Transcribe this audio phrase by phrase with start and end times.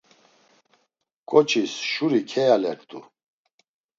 [1.29, 2.99] K̆oçis şuri keyalert̆u.